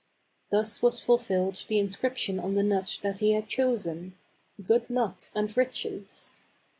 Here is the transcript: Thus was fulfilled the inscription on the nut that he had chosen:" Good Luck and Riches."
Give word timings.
Thus 0.49 0.81
was 0.81 0.99
fulfilled 0.99 1.63
the 1.67 1.77
inscription 1.77 2.39
on 2.39 2.55
the 2.55 2.63
nut 2.63 2.97
that 3.03 3.19
he 3.19 3.33
had 3.33 3.47
chosen:" 3.47 4.17
Good 4.67 4.89
Luck 4.89 5.29
and 5.35 5.55
Riches." 5.55 6.31